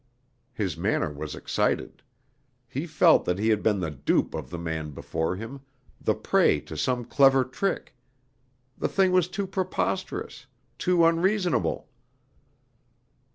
[0.51, 2.01] His manner was excited.
[2.67, 5.61] He felt that he had been the dupe of the man before him,
[6.01, 7.95] the prey to some clever trick;
[8.75, 10.47] the thing was too preposterous,
[10.79, 11.87] too unreasonable.